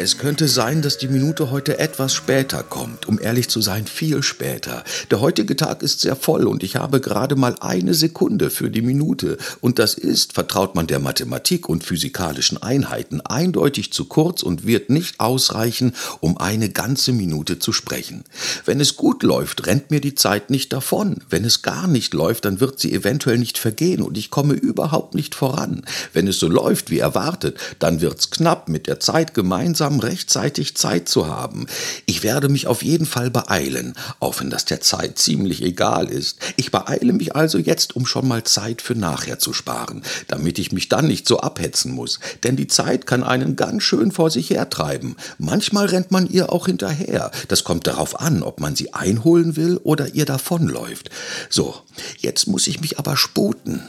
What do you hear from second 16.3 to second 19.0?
eine ganze Minute zu sprechen. Wenn es